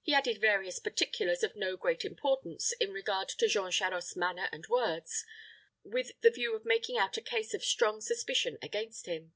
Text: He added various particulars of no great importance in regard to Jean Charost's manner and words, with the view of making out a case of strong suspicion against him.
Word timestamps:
He 0.00 0.14
added 0.14 0.40
various 0.40 0.78
particulars 0.78 1.42
of 1.42 1.56
no 1.56 1.76
great 1.76 2.04
importance 2.04 2.70
in 2.78 2.92
regard 2.92 3.28
to 3.30 3.48
Jean 3.48 3.72
Charost's 3.72 4.14
manner 4.14 4.48
and 4.52 4.64
words, 4.68 5.24
with 5.82 6.12
the 6.20 6.30
view 6.30 6.54
of 6.54 6.64
making 6.64 6.98
out 6.98 7.16
a 7.16 7.20
case 7.20 7.52
of 7.52 7.64
strong 7.64 8.00
suspicion 8.00 8.58
against 8.62 9.06
him. 9.06 9.34